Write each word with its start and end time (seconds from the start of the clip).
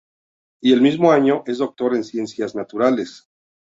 Y 0.63 0.73
el 0.73 0.81
mismo 0.81 1.11
año, 1.11 1.43
es 1.45 1.59
doctor 1.59 1.93
en 1.93 2.03
ciencias 2.03 2.55
naturales. 2.55 3.29